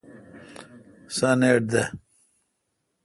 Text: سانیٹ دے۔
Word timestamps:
سانیٹ 1.15 1.61
دے۔ 1.71 1.83